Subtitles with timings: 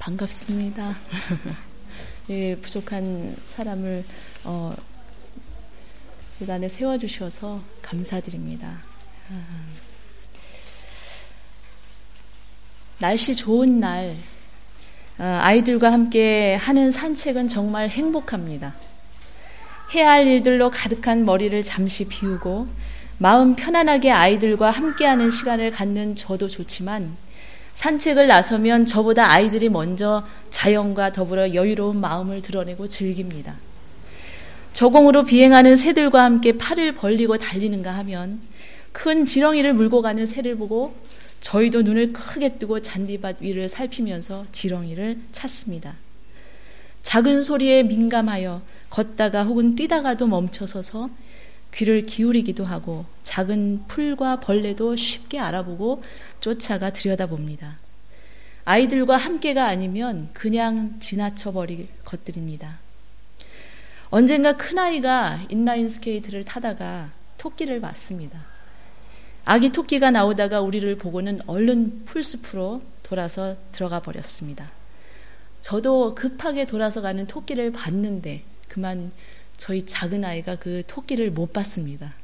[0.00, 0.96] 반갑습니다.
[2.30, 4.02] 예, 부족한 사람을
[4.44, 4.74] 어,
[6.38, 8.78] 교단에 세워주셔서 감사드립니다.
[9.30, 9.64] 아,
[12.98, 14.16] 날씨 좋은 날
[15.18, 18.74] 어, 아이들과 함께 하는 산책은 정말 행복합니다.
[19.94, 22.68] 해야 할 일들로 가득한 머리를 잠시 비우고
[23.18, 27.18] 마음 편안하게 아이들과 함께하는 시간을 갖는 저도 좋지만
[27.74, 33.56] 산책을 나서면 저보다 아이들이 먼저 자연과 더불어 여유로운 마음을 드러내고 즐깁니다.
[34.72, 38.40] 저공으로 비행하는 새들과 함께 팔을 벌리고 달리는가 하면
[38.92, 40.94] 큰 지렁이를 물고 가는 새를 보고
[41.40, 45.94] 저희도 눈을 크게 뜨고 잔디밭 위를 살피면서 지렁이를 찾습니다.
[47.02, 51.08] 작은 소리에 민감하여 걷다가 혹은 뛰다가도 멈춰서서
[51.74, 56.02] 귀를 기울이기도 하고 작은 풀과 벌레도 쉽게 알아보고
[56.40, 57.78] 쫓아가 들여다봅니다.
[58.64, 62.78] 아이들과 함께가 아니면 그냥 지나쳐 버릴 것들입니다.
[64.10, 68.44] 언젠가 큰아이가 인라인 스케이트를 타다가 토끼를 봤습니다.
[69.44, 74.70] 아기 토끼가 나오다가 우리를 보고는 얼른 풀숲으로 돌아서 들어가 버렸습니다.
[75.60, 79.12] 저도 급하게 돌아서 가는 토끼를 봤는데 그만
[79.56, 82.14] 저희 작은 아이가 그 토끼를 못 봤습니다.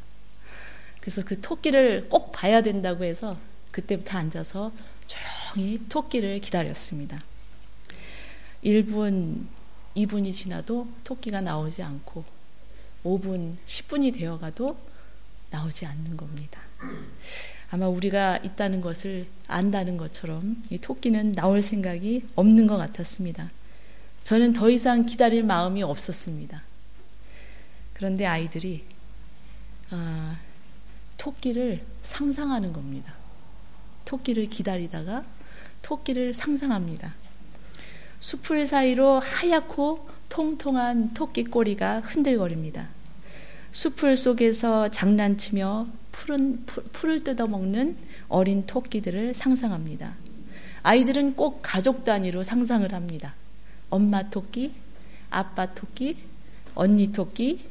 [1.01, 3.37] 그래서 그 토끼를 꼭 봐야 된다고 해서
[3.77, 4.73] 그때부터 앉아서
[5.07, 7.23] 조용히 토끼를 기다렸습니다.
[8.65, 9.45] 1분,
[9.95, 12.25] 2분이 지나도 토끼가 나오지 않고
[13.05, 14.79] 5분, 10분이 되어 가도
[15.51, 16.63] 나오지 않는 겁니다.
[17.71, 23.51] 아마 우리가 있다는 것을 안다는 것처럼 이 토끼는 나올 생각이 없는 것 같았습니다.
[24.25, 26.63] 저는 더 이상 기다릴 마음이 없었습니다.
[27.93, 28.85] 그런데 아이들이
[29.91, 30.39] 아,
[31.19, 33.26] 토끼를 상상하는 겁니다.
[34.07, 35.25] 토끼를 기다리다가
[35.83, 37.15] 토끼를 상상합니다.
[38.21, 42.89] 수풀 사이로 하얗고 통통한 토끼 꼬리가 흔들거립니다.
[43.73, 47.97] 수풀 속에서 장난치며 푸른, 풀을 뜯어먹는
[48.29, 50.15] 어린 토끼들을 상상합니다.
[50.83, 53.35] 아이들은 꼭 가족 단위로 상상을 합니다.
[53.91, 54.73] 엄마 토끼,
[55.31, 56.17] 아빠 토끼,
[56.75, 57.65] 언니 토끼,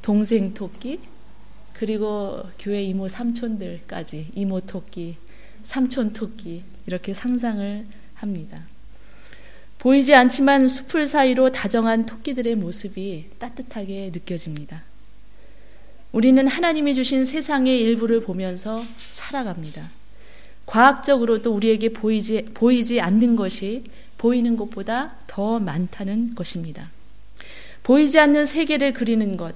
[0.00, 1.00] 동생 토끼,
[1.74, 5.16] 그리고 교회 이모 삼촌들까지 이모 토끼,
[5.62, 8.62] 삼촌 토끼 이렇게 상상을 합니다.
[9.78, 14.82] 보이지 않지만 숲을 사이로 다정한 토끼들의 모습이 따뜻하게 느껴집니다.
[16.12, 19.90] 우리는 하나님이 주신 세상의 일부를 보면서 살아갑니다.
[20.66, 23.84] 과학적으로도 우리에게 보이지, 보이지 않는 것이
[24.18, 26.90] 보이는 것보다 더 많다는 것입니다.
[27.82, 29.54] 보이지 않는 세계를 그리는 것,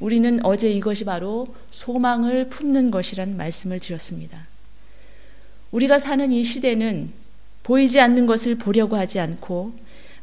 [0.00, 4.46] 우리는 어제 이것이 바로 소망을 품는 것이란 말씀을 드렸습니다.
[5.70, 7.10] 우리가 사는 이 시대는
[7.62, 9.72] 보이지 않는 것을 보려고 하지 않고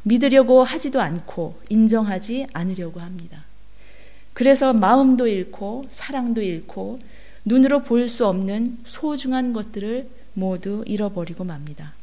[0.02, 3.44] 믿으려고 하지도 않고 인정하지 않으려고 합니다.
[4.32, 7.00] 그래서 마음도 잃고 사랑도 잃고
[7.44, 11.94] 눈으로 볼 수 없는 소중한 것들을 모두 잃어버리고 맙니다.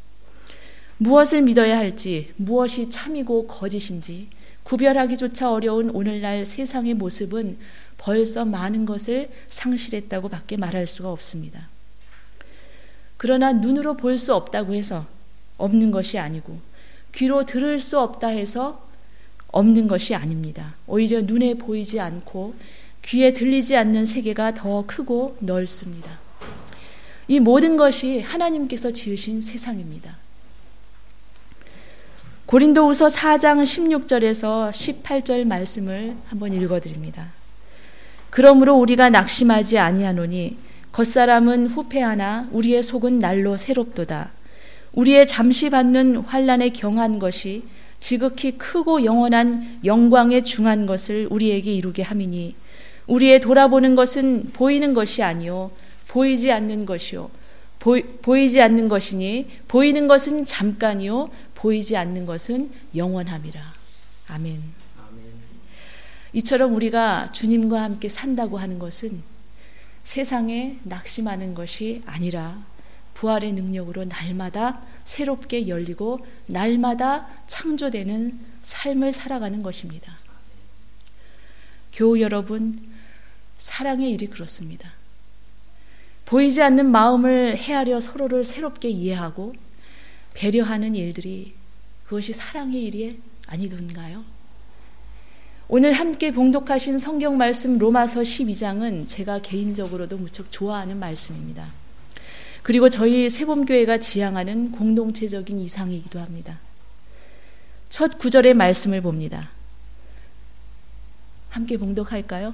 [0.98, 4.30] 무엇을 믿어야 할지, 무엇이 참이고 거짓인지
[4.64, 7.58] 구별하기조차 어려운 오늘날 세상의 모습은
[7.98, 11.73] 벌써 많은 것을 상실했다고 밖에 말할 수가 없습니다.
[13.24, 15.06] 그러나 눈으로 볼 수 없다고 해서
[15.58, 16.60] 없는 것이 아니고
[17.14, 18.86] 귀로 들을 수 없다 해서
[19.48, 20.76] 없는 것이 아닙니다.
[20.88, 22.54] 오히려 눈에 보이지 않고
[23.02, 26.20] 귀에 들리지 않는 세계가 더 크고 넓습니다.
[27.30, 30.18] 이 모든 것이 하나님께서 지으신 세상입니다.
[32.48, 37.32] 고린도후서 4장 16절에서 18절 말씀을 한번 읽어 드립니다.
[38.30, 44.32] 그러므로 우리가 낙심하지 아니하노니 겉사람은 후패하나 우리의 속은 날로 새롭도다.
[44.94, 47.64] 우리의 잠시 받는 환란에 경한 것이
[48.00, 52.56] 지극히 크고 영원한 영광에 중한 것을 우리에게 이루게 함이니
[53.08, 55.72] 우리의 돌아보는 것은 보이는 것이 아니요
[56.08, 57.32] 보이지 않는 것이요
[57.80, 63.60] 보, 이 지 않는 것이니 보이는 것은 잠깐이요 보이지 않는 것은 영원함이라.
[64.28, 64.62] 아멘.
[66.34, 69.33] 이처럼 우리가 주님과 함께 산다고 하는 것은
[70.04, 72.64] 세상에 낙심하는 것이 아니라
[73.14, 80.18] 부활의 능력으로 날마다 새롭게 열리고 날마다 창조되는 삶을 살아가는 것입니다.
[81.92, 82.92] 교우 여러분,
[83.58, 84.92] 사랑의 일이 그렇습니다.
[86.26, 89.54] 보이지 않는 마음을 헤아려 서로를 새롭게 이해하고
[90.34, 91.54] 배려하는 일들이
[92.06, 94.33] 그것이 사랑의 일이 아니던가요?
[95.76, 101.66] 오늘 함께 봉독하신 성경 말씀 로마서 12장은 제가 개인적으로도 무척 좋아하는 말씀입니다.
[102.62, 106.60] 그리고 저희 세범교회가 지향하는 공동체적인 이상이기도 합니다.
[107.90, 109.50] 첫 구절의 말씀을 봅니다.
[111.50, 112.54] 함께 봉독할까요?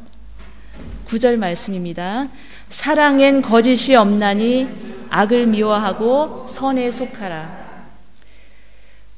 [1.03, 2.29] 구절 말씀입니다.
[2.69, 4.65] 사랑엔 거짓이 없나니
[5.09, 7.89] 악을 미워하고 선에 속하라.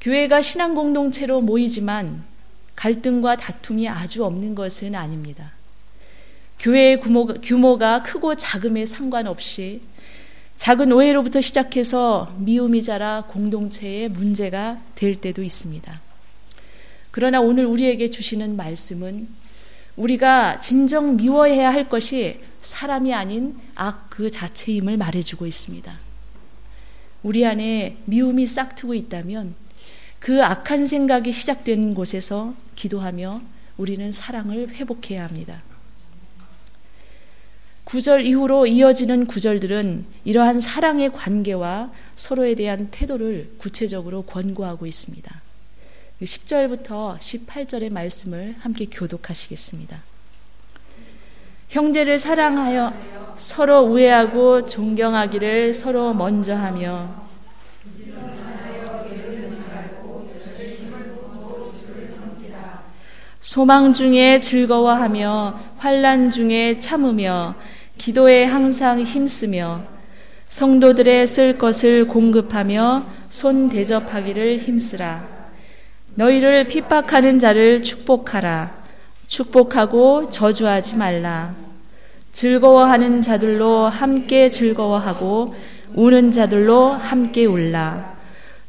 [0.00, 2.31] 교회가 신앙 공동체로 모이지만
[2.76, 5.52] 갈등과 다툼이 아주 없는 것은 아닙니다.
[6.58, 9.82] 교회의 규모가, 규모가 크고 작음에 상관없이
[10.56, 16.00] 작은 오해로부터 시작해서 미움이 자라 공동체의 문제가 될 때도 있습니다.
[17.10, 19.28] 그러나 오늘 우리에게 주시는 말씀은
[19.96, 25.98] 우리가 진정 미워해야 할 것이 사람이 아닌 악 그 자체임을 말해주고 있습니다.
[27.22, 29.54] 우리 안에 미움이 싹트고 있다면
[30.22, 33.40] 그 악한 생각이 시작된 곳에서 기도하며
[33.76, 35.64] 우리는 사랑을 회복해야 합니다.
[37.82, 45.42] 구절 이후로 이어지는 구절들은 이러한 사랑의 관계와 서로에 대한 태도를 구체적으로 권고하고 있습니다.
[46.22, 50.00] 10절부터 18절의 말씀을 함께 교독하시겠습니다.
[51.68, 57.21] 형제를 사랑하여 서로 우애하고 존경하기를 서로 먼저 하며
[63.52, 67.54] 소망 중에 즐거워하며 환란 중에 참으며
[67.98, 69.82] 기도에 항상 힘쓰며
[70.48, 75.28] 성도들의 쓸 것을 공급하며 손 대접하기를 힘쓰라.
[76.14, 78.72] 너희를 핍박하는 자를 축복하라.
[79.26, 81.54] 축복하고 저주하지 말라.
[82.32, 85.54] 즐거워하는 자들로 함께 즐거워하고
[85.92, 88.16] 우는 자들로 함께 울라.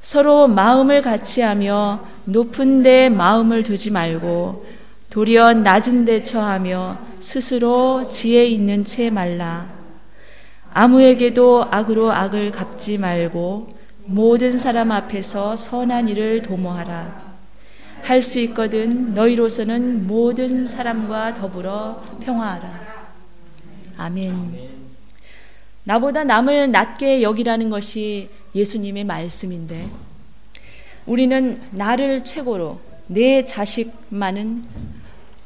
[0.01, 4.72] 서로 마음을 같이 하며 높은 데 마음을 두지 말고
[5.13, 9.69] 도리어 낮은 데 처하며 스스로 지혜 있는 채 말라.
[10.73, 17.31] 아무에게도 악으로 악을 갚지 말고 모든 사람 앞에서 선한 일을 도모하라.
[18.01, 22.81] 할 수 있거든 너희로서는 모든 사람과 더불어 평화하라.
[23.97, 24.51] 아멘.
[25.83, 29.87] 나보다 남을 낮게 여기라는 것이 예수님의 말씀인데
[31.05, 34.63] 우리는 나를 최고로 내 자식만은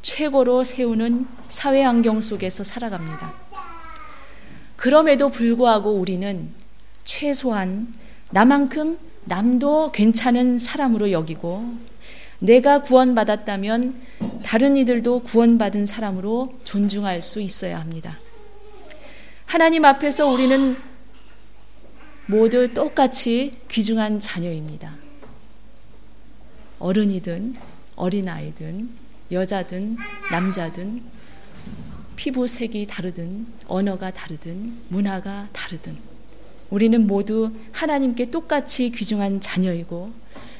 [0.07, 3.33] 최고로 세우는 사회 환경 속에서 살아갑니다.
[4.77, 6.49] 그럼에도 불구하고 우리는
[7.03, 7.93] 최소한
[8.31, 11.73] 나만큼 남도 괜찮은 사람으로 여기고
[12.39, 14.01] 내가 구원받았다면
[14.45, 18.17] 다른 이들도 구원받은 사람으로 존중할 수 있어야 합니다.
[19.45, 20.77] 하나님 앞에서 우리는
[22.27, 24.95] 모두 똑같이 귀중한 자녀입니다.
[26.79, 27.55] 어른이든
[27.97, 29.97] 어린아이든 여자든
[30.31, 31.03] 남자든
[32.15, 35.97] 피부색이 다르든 언어가 다르든 문화가 다르든
[36.69, 40.11] 우리는 모두 하나님께 똑같이 귀중한 자녀이고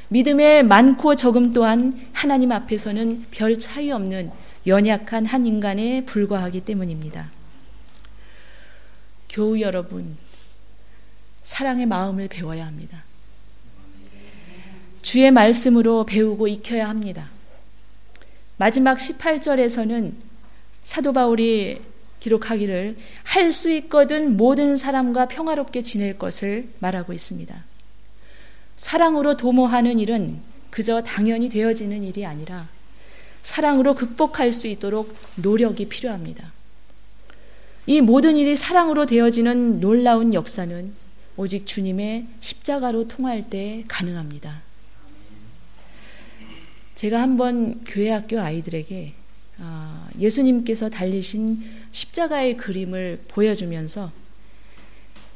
[0.09, 4.31] 믿음의 많고 적음 또한 하나님 앞에서는 별 차이 없는
[4.65, 7.29] 연약한 한 인간에 불과하기 때문입니다.
[9.29, 10.17] 교우 여러분,
[11.43, 13.03] 사랑의 마음을 배워야 합니다.
[15.01, 17.29] 주의 말씀으로 배우고 익혀야 합니다.
[18.57, 20.13] 마지막 18절에서는
[20.83, 21.81] 사도 바울이
[22.19, 27.63] 기록하기를 할 수 있거든 모든 사람과 평화롭게 지낼 것을 말하고 있습니다.
[28.75, 30.39] 사랑으로 도모하는 일은
[30.69, 32.67] 그저 당연히 되어지는 일이 아니라
[33.43, 36.51] 사랑으로 극복할 수 있도록 노력이 필요합니다.
[37.85, 40.93] 이 모든 일이 사랑으로 되어지는 놀라운 역사는
[41.37, 44.66] 오직 주님의 십자가로 통할 때 가능합니다.
[46.97, 49.13] 제가 한번 교회 학교 아이들에게
[49.59, 54.11] 아, 예수님께서 달리신 십자가의 그림을 보여주면서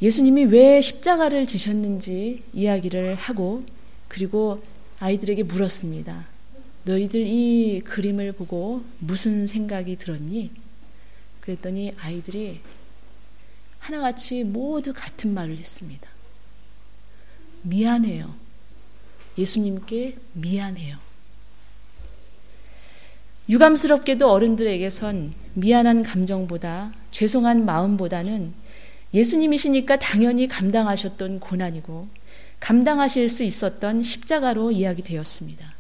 [0.01, 3.63] 예수님이 왜 십자가를 지셨는지 이야기를 하고
[4.07, 4.63] 그리고
[4.99, 6.25] 아이들에게 물었습니다.
[6.85, 10.49] 너희들 이 그림을 보고 무슨 생각이 들었니?
[11.41, 12.59] 그랬더니 아이들이
[13.77, 16.09] 하나같이 모두 같은 말을 했습니다.
[17.61, 18.33] 미안해요.
[19.37, 21.10] 예수님께 미안해요.
[23.51, 28.53] 유감스럽게도 어른들에게선 미안한 감정보다 죄송한 마음보다는
[29.13, 32.07] 예수님이시니까 당연히 감당하셨던 고난이고
[32.61, 35.73] 감당하실 수 있었던 십자가로 이야기되었습니다.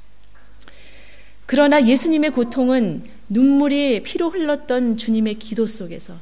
[1.45, 6.15] 그러나 예수님의 고통은 눈물이 피로 흘렀던 주님의 기도 속에서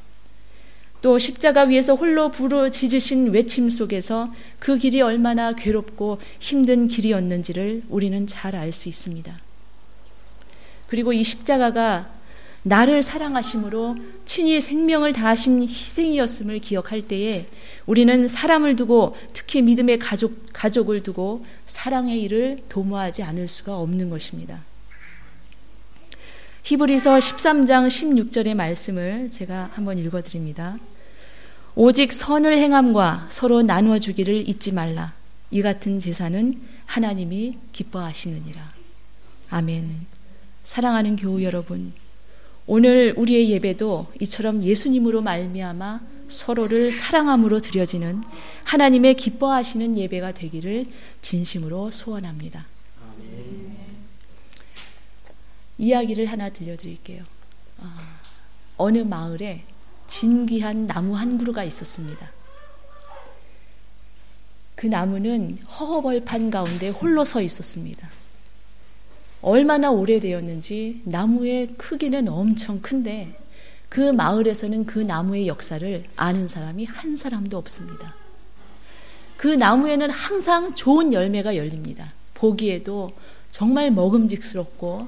[1.01, 8.53] 또 십자가 위에서 홀로 부르짖으신 외침 속에서 그 길이 얼마나 괴롭고 힘든 길이었는지를 우리는 잘
[8.53, 9.48] 알 수 있습니다.
[10.89, 12.09] 그리고 이 십자가가
[12.63, 17.47] 나를 사랑하심으로 친히 생명을 다하신 희생이었음을 기억할 때에
[17.85, 24.63] 우리는 사람을 두고 특히 믿음의 가족, 가족을 두고 사랑의 일을 도모하지 않을 수가 없는 것입니다.
[26.63, 30.77] 히브리서 13장 16절의 말씀을 제가 한번 읽어 드립니다.
[31.75, 35.13] 오직 선을 행함과 서로 나누어 주기를 잊지 말라.
[35.49, 38.73] 이 같은 제사는 하나님이 기뻐하시느니라.
[39.49, 40.18] 아멘.
[40.69, 41.93] 사랑하는 교우 여러분,
[42.67, 48.21] 오늘 우리의 예배도 이처럼 예수님으로 말미암아 서로를 사랑함으로 드려지는
[48.65, 50.85] 하나님의 기뻐하시는 예배가 되기를
[51.23, 52.67] 진심으로 소원합니다.
[53.01, 53.77] 아멘.
[55.79, 57.23] 이야기를 하나 들려드릴게요.
[57.81, 58.19] 아,
[58.77, 59.63] 어느 마을에
[60.05, 62.31] 진귀한 나무 한 그루가 있었습니다.
[64.75, 68.18] 그 나무는 허허벌판 가운데 홀로 서 있었습니다.
[69.41, 73.35] 얼마나 오래되었는지 나무의 크기는 엄청 큰데
[73.87, 78.15] 그 마을에서는 그 나무의 역사를 아는 사람이 한 사람도 없습니다.
[79.37, 82.13] 그 나무에는 항상 좋은 열매가 열립니다.
[82.33, 83.13] 보기에도
[83.51, 85.07] 정말 먹음직스럽고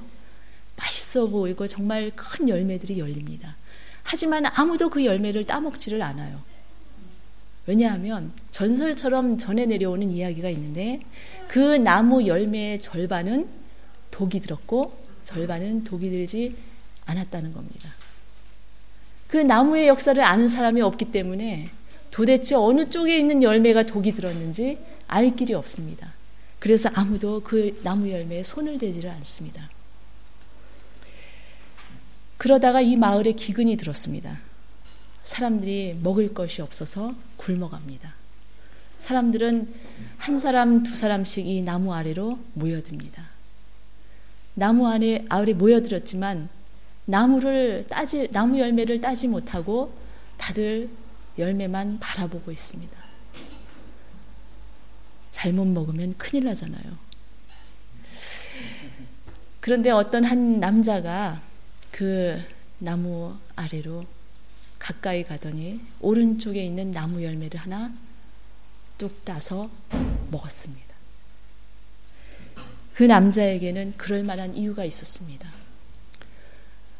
[0.76, 3.56] 맛있어 보이고 정말 큰 열매들이 열립니다.
[4.02, 6.40] 하지만 아무도 그 열매를 따먹지를 않아요.
[7.66, 11.00] 왜냐하면 전설처럼 전해 내려오는 이야기가 있는데
[11.46, 13.61] 그 나무 열매의 절반은
[14.12, 16.54] 독이 들었고 절반은 독이 들지
[17.06, 17.90] 않았다는 겁니다.
[19.26, 21.70] 그 나무의 역사를 아는 사람이 없기 때문에
[22.12, 24.78] 도대체 어느 쪽에 있는 열매가 독이 들었는지
[25.08, 26.12] 알 길이 없습니다.
[26.60, 29.68] 그래서 아무도 그 나무 열매에 손을 대지를 않습니다.
[32.36, 34.38] 그러다가 이 마을에 기근이 들었습니다.
[35.22, 38.14] 사람들이 먹을 것이 없어서 굶어갑니다.
[38.98, 39.74] 사람들은
[40.18, 43.26] 한 사람, 두 사람씩 이 나무 아래로 모여듭니다.
[44.54, 46.48] 나무 안에 아래 모여들었지만
[47.04, 49.92] 나무를 따지 나무 열매를 따지 못하고
[50.36, 50.88] 다들
[51.38, 52.96] 열매만 바라보고 있습니다.
[55.30, 57.12] 잘못 먹으면 큰일 나잖아요.
[59.60, 61.40] 그런데 어떤 한 남자가
[61.90, 62.40] 그
[62.78, 64.04] 나무 아래로
[64.78, 67.92] 가까이 가더니 오른쪽에 있는 나무 열매를 하나
[68.98, 69.70] 뚝 따서
[70.30, 70.91] 먹었습니다.
[72.94, 75.50] 그 남자에게는 그럴 만한 이유가 있었습니다.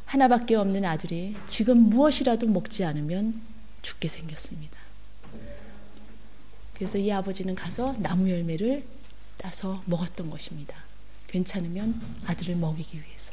[0.06, 3.40] 하나밖에 없는 아들이 지금 무엇이라도 먹지 않으면
[3.82, 4.78] 죽게 생겼습니다.
[6.74, 8.84] 그래서 이 아버지는 가서 나무 열매를
[9.38, 10.76] 따서 먹었던 것입니다.
[11.28, 13.32] 괜찮으면 아들을 먹이기 위해서.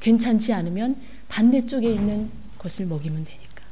[0.00, 3.62] 괜찮지 않으면 반대쪽에 있는 것을 먹이면 되니까.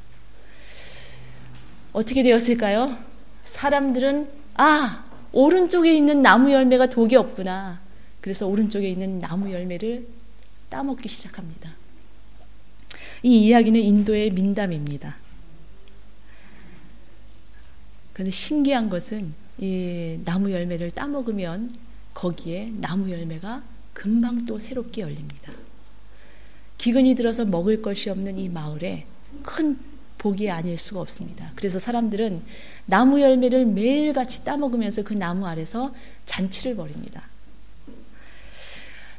[1.92, 2.96] 어떻게 되었을까요?
[3.44, 7.85] 사람들은 아, 오른쪽에 있는 나무 열매가 독이 없구나.
[8.26, 10.04] 그래서 오른쪽에 있는 나무 열매를
[10.68, 11.70] 따먹기 시작합니다.
[13.22, 15.16] 이 이야기는 인도의 민담입니다.
[18.12, 21.70] 그런데 신기한 것은 이 나무 열매를 따먹으면
[22.14, 25.52] 거기에 나무 열매가 금방 또 새롭게 열립니다.
[26.78, 29.06] 기근이 들어서 먹을 것이 없는 이 마을에
[29.44, 29.78] 큰
[30.18, 31.52] 복이 아닐 수가 없습니다.
[31.54, 32.42] 그래서 사람들은
[32.86, 37.35] 나무 열매를 매일같이 따먹으면서 그 나무 아래서 잔치를 벌입니다.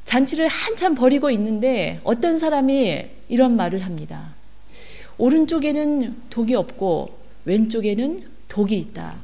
[0.08, 4.34] 잔치를 한참 벌이고 있는데 어떤 사람이 이런 말을 합니다.
[5.18, 9.18] 오른쪽에는 독이 없고 왼쪽에는 독이 있다.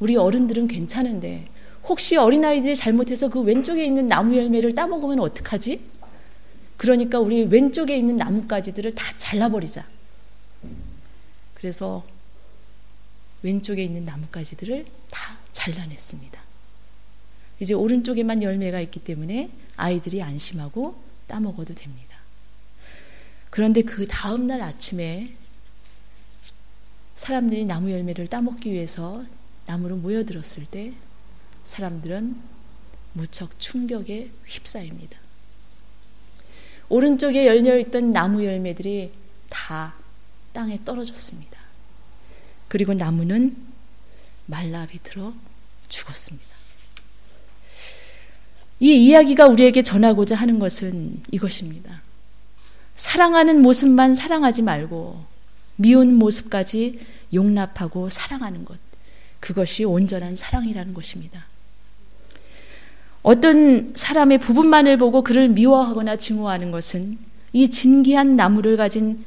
[0.00, 1.48] 우리 어른들은 괜찮은데
[1.84, 5.80] 혹시 어린아이들이 잘못해서 그 왼쪽에 있는 나무 열매를 따먹으면 어떡하지?
[6.78, 9.86] 그러니까 우리 왼쪽에 있는 나뭇가지들을 다 잘라버리자.
[11.52, 12.04] 그래서
[13.42, 16.40] 왼쪽에 있는 나뭇가지들을 다 잘라냈습니다.
[17.60, 19.50] 이제 오른쪽에만 열매가 있기 때문에
[19.82, 20.94] 아이들이 안심하고
[21.26, 22.16] 따먹어도 됩니다.
[23.50, 25.34] 그런데 그 다음날 아침에
[27.16, 29.24] 사람들이 나무 열매를 따먹기 위해서
[29.66, 30.92] 나무로 모여들었을 때
[31.64, 32.40] 사람들은
[33.12, 35.18] 무척 충격에 휩싸입니다.
[36.88, 39.12] 오른쪽에 열려있던 나무 열매들이
[39.48, 39.94] 다
[40.52, 41.58] 땅에 떨어졌습니다.
[42.68, 43.56] 그리고 나무는
[44.46, 45.34] 말라 비틀어
[45.88, 46.51] 죽었습니다.
[48.82, 52.02] 이 이야기가 우리에게 전하고자 하는 것은 이것입니다.
[52.96, 55.24] 사랑하는 모습만 사랑하지 말고
[55.76, 56.98] 미운 모습까지
[57.32, 58.76] 용납하고 사랑하는 것.
[59.38, 61.46] 그것이 온전한 사랑이라는 것입니다.
[63.22, 67.18] 어떤 사람의 부분만을 보고 그를 미워하거나 증오하는 것은
[67.52, 69.24] 이 진기한 나무를 가진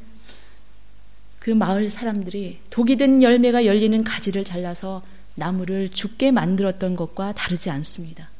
[1.40, 5.02] 그 마을 사람들이 독이 든 열매가 열리는 가지를 잘라서
[5.36, 8.35] 나무를 죽게 만들었던 것과 다르지 않습니다.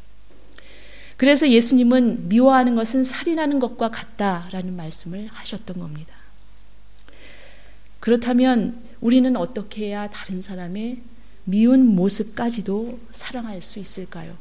[1.18, 6.16] 그래서 예수님은 미워하는 것은 살인하는 것과 같다라는 말씀을 하셨던 겁니다.
[8.00, 11.00] 그렇다면 우리는 어떻게 해야 다른 사람의
[11.46, 14.36] 미운 모습까지도 사랑할 수 있을까요?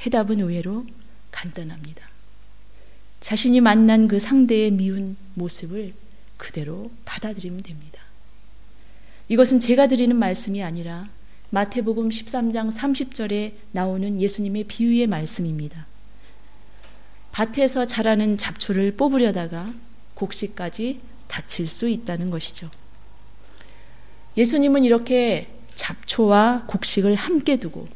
[0.00, 0.84] 해답은 의외로
[1.30, 2.08] 간단합니다.
[3.20, 5.94] 자신이 만난 그 상대의 미운 모습을
[6.36, 8.00] 그대로 받아들이면 됩니다.
[9.28, 11.08] 이것은 제가 드리는 말씀이 아니라
[11.54, 15.86] 마태복음 13장 30절에 나오는 예수님의 비유의 말씀입니다.
[17.30, 19.72] 밭에서 자라는 잡초를 뽑으려다가
[20.14, 22.72] 곡식까지 다칠 수 있다는 것이죠.
[24.36, 25.46] 예수님은 이렇게
[25.76, 27.86] 잡초와 곡식을 함께 두고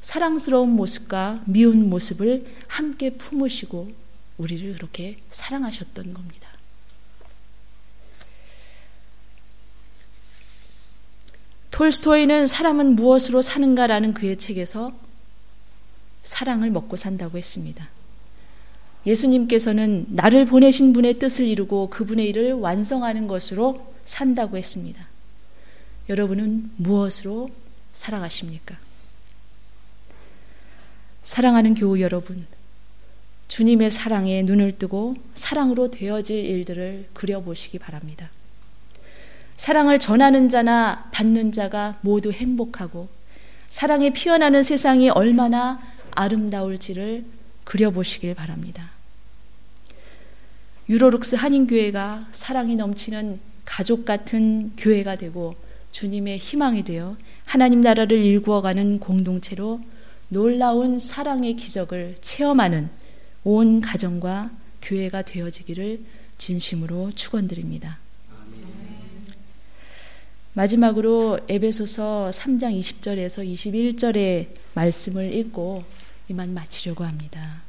[0.00, 3.90] 사랑스러운 모습과 미운 모습을 함께 품으시고
[4.38, 6.51] 우리를 그렇게 사랑하셨던 겁니다.
[11.72, 14.92] 톨스토이는 사람은 무엇으로 사는가라는 그의 책에서
[16.22, 17.88] 사랑을 먹고 산다고 했습니다.
[19.06, 25.08] 예수님께서는 나를 보내신 분의 뜻을 이루고 그분의 일을 완성하는 것으로 산다고 했습니다.
[26.08, 27.50] 여러분은 무엇으로
[27.94, 28.76] 살아가십니까?
[31.22, 32.46] 사랑하는 교우 여러분,
[33.48, 38.30] 주님의 사랑에 눈을 뜨고 사랑으로 되어질 일들을 그려보시기 바랍니다.
[39.56, 43.08] 사랑을 전하는 자나 받는 자가 모두 행복하고
[43.68, 45.80] 사랑이 피어나는 세상이 얼마나
[46.10, 47.24] 아름다울지를
[47.64, 48.90] 그려보시길 바랍니다.
[50.88, 55.54] 유로룩스 한인교회가 사랑이 넘치는 가족 같은 교회가 되고
[55.92, 59.80] 주님의 희망이 되어 하나님 나라를 일구어가는 공동체로
[60.28, 62.90] 놀라운 사랑의 기적을 체험하는
[63.44, 65.98] 온 가정과 교회가 되어지기를
[66.38, 67.98] 진심으로 축원드립니다.
[70.54, 75.82] 마지막으로 에베소서 3장 20절에서 21절의 말씀을 읽고
[76.28, 77.62] 이만 마치려고 합니다.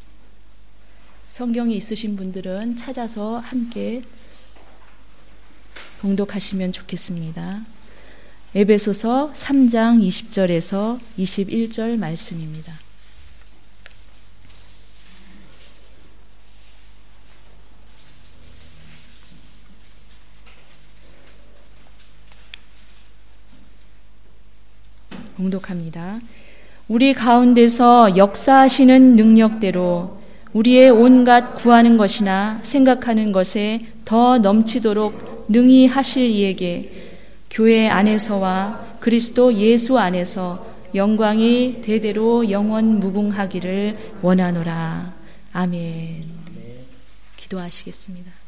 [1.29, 4.03] 성경이 있으신 분들은 찾아서 함께
[6.01, 7.61] 봉독하시면 좋겠습니다.
[8.53, 12.82] 에베소서 3장 20절에서 21절 말씀입니다.
[25.43, 26.19] 공독합니다.
[26.87, 30.17] 우리 가운데서 역사하시는 능력대로
[30.53, 36.91] 우리의 온갖 구하는 것이나 생각하는 것에 더 넘치도록 능히 하실 이에게
[37.49, 45.13] 교회 안에서와 그리스도 예수 안에서 영광이 대대로 영원 무궁하기를 원하노라.
[45.53, 46.23] 아멘.
[47.37, 48.42] 기도하시겠습니다.